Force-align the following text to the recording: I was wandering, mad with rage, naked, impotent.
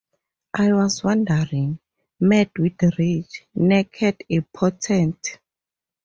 I 0.55 0.73
was 0.73 1.03
wandering, 1.03 1.77
mad 2.21 2.49
with 2.57 2.81
rage, 2.97 3.45
naked, 3.53 4.23
impotent. 4.29 5.37